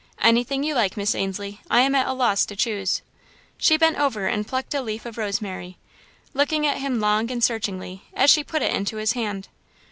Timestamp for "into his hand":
8.73-9.47